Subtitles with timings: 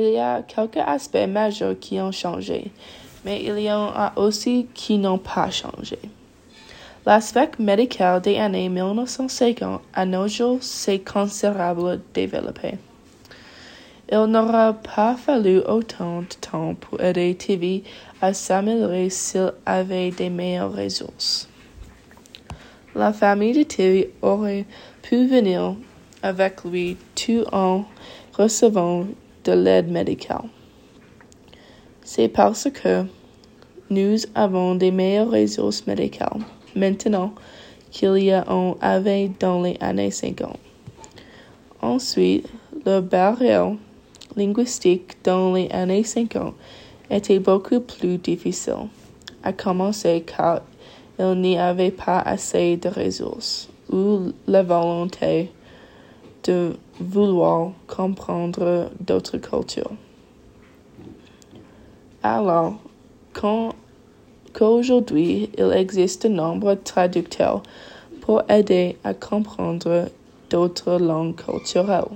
[0.00, 2.70] Il y a quelques aspects majeurs qui ont changé,
[3.24, 5.98] mais il y en a aussi qui n'ont pas changé.
[7.04, 12.74] L'aspect médical des années 1950 à nos jours s'est considérablement développé.
[14.12, 17.82] Il n'aura pas fallu autant de temps pour aider TV
[18.22, 21.48] à s'améliorer s'il avait des meilleures ressources.
[22.94, 24.64] La famille de TV aurait
[25.02, 25.74] pu venir
[26.22, 27.84] avec lui tout en
[28.32, 29.04] recevant
[29.48, 30.44] de l'aide médicale.
[32.02, 33.04] C'est parce que
[33.88, 36.40] nous avons des meilleures ressources médicales
[36.76, 37.32] maintenant
[37.90, 40.58] qu'il y en avait dans les années 50.
[41.80, 42.46] Ensuite,
[42.84, 43.72] le barrière
[44.36, 46.54] linguistique dans les années 50
[47.10, 48.88] était beaucoup plus difficile,
[49.42, 50.60] à commencer car
[51.18, 55.50] il n'y avait pas assez de ressources ou la volonté
[56.44, 59.92] de vouloir comprendre d'autres cultures.
[62.22, 62.74] Alors,
[64.52, 67.62] qu'aujourd'hui il existe de nombreux traducteurs
[68.20, 70.08] pour aider à comprendre
[70.50, 72.10] d'autres langues culturelles.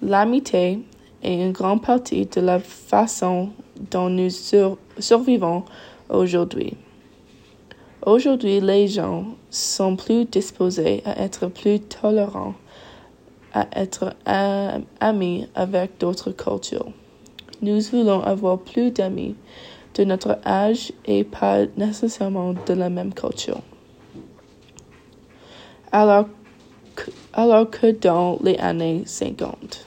[0.00, 0.80] L'amitié
[1.22, 3.50] est une grande partie de la façon
[3.90, 5.64] dont nous survivons
[6.08, 6.74] aujourd'hui.
[8.06, 12.54] Aujourd'hui, les gens sont plus disposés à être plus tolérants,
[13.52, 14.14] à être
[15.00, 16.92] amis avec d'autres cultures.
[17.60, 19.34] Nous voulons avoir plus d'amis
[19.96, 23.60] de notre âge et pas nécessairement de la même culture.
[25.90, 26.26] Alors
[26.94, 29.86] que, dans les années 50,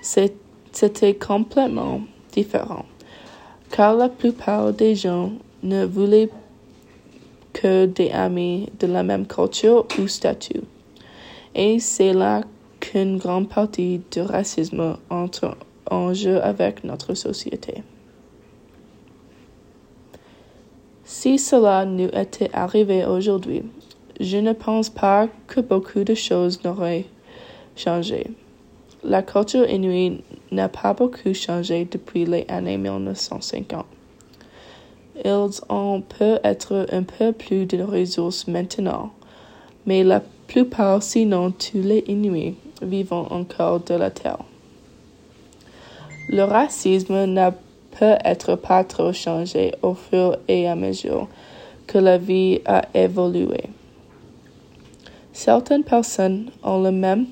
[0.00, 2.00] c'était complètement
[2.32, 2.86] différent,
[3.70, 6.30] car la plupart des gens ne voulaient
[7.52, 10.62] que des amis de la même culture ou statut.
[11.54, 12.42] Et c'est là
[12.80, 15.56] qu'une grande partie du racisme entre
[15.90, 17.82] en jeu avec notre société.
[21.04, 23.62] Si cela nous était arrivé aujourd'hui,
[24.18, 27.04] je ne pense pas que beaucoup de choses n'auraient
[27.76, 28.28] changé.
[29.04, 30.22] La culture inuit
[30.52, 33.84] n'a pas beaucoup changé depuis les années 1950.
[35.24, 39.10] Ils ont peut-être un peu plus de ressources maintenant,
[39.86, 44.38] mais la plupart, sinon tous les Inuits, vivent encore de la terre.
[46.28, 47.52] Le racisme n'a
[47.98, 51.28] peut-être pas trop changé au fur et à mesure
[51.86, 53.64] que la vie a évolué.
[55.32, 57.26] Certaines personnes ont le même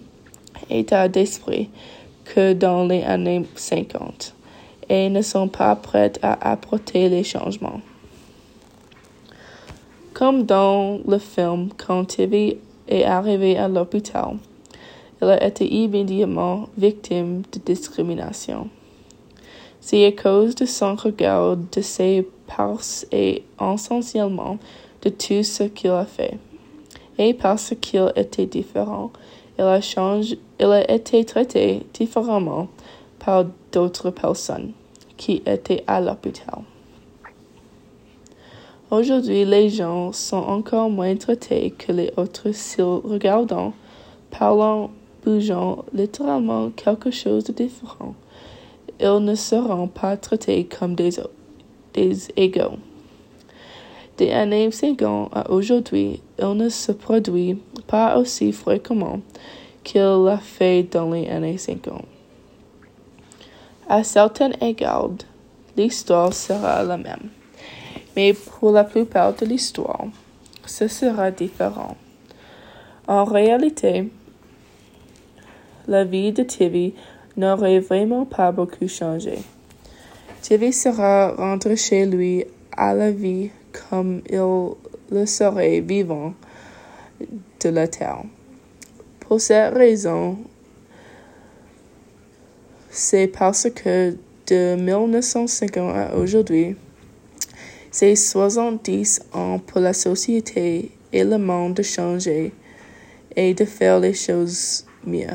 [0.69, 1.71] état d'esprit
[2.25, 4.35] que dans les années 50
[4.91, 7.81] et ne sont pas prêtes à apporter les changements.
[10.12, 12.59] Comme dans le film, quand TV
[12.89, 14.37] est arrivé à l'hôpital,
[15.23, 18.69] il a été immédiatement victime de discrimination.
[19.81, 24.59] C'est à cause de son regard, de ses parts et essentiellement
[25.03, 26.37] de tout ce qu'il a fait.
[27.17, 29.12] Et parce qu'il était différent,
[29.57, 29.78] il a,
[30.59, 32.67] il a été traité différemment
[33.21, 34.72] par d'autres personnes
[35.21, 36.63] qui étaient à l'hôpital.
[38.91, 43.73] Aujourd'hui, les gens sont encore moins traités que les autres s'ils regardent,
[44.31, 44.91] parlant,
[45.23, 48.15] bougeant littéralement quelque chose de différent.
[48.99, 51.11] Ils ne seront pas traités comme des,
[51.93, 52.79] des égaux.
[54.17, 59.21] Des années 50 à aujourd'hui, il ne se produit pas aussi fréquemment
[59.85, 62.20] qu'il l'a fait dans les années 50.
[63.93, 65.11] À certains égards,
[65.77, 67.28] l'histoire sera la même,
[68.15, 70.05] mais pour la plupart de l'histoire,
[70.65, 71.97] ce sera différent.
[73.09, 74.09] En réalité,
[75.89, 76.95] la vie de TV
[77.37, 79.41] n'aurait vraiment pas beaucoup changé.
[80.41, 82.45] TV sera rentré chez lui
[82.77, 84.69] à la vie comme il
[85.11, 86.34] le serait vivant
[87.21, 88.22] de la terre.
[89.19, 90.39] Pour cette raison,
[92.91, 94.16] c'est parce que
[94.48, 96.75] de 1950 à aujourd'hui,
[97.91, 102.53] c'est 70 ans pour la société et le monde de changer
[103.37, 105.27] et de faire les choses mieux.